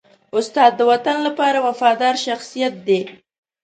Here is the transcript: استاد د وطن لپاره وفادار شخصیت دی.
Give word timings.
استاد 0.37 0.71
د 0.77 0.81
وطن 0.91 1.17
لپاره 1.27 1.57
وفادار 1.67 2.15
شخصیت 2.25 2.73
دی. 2.87 3.01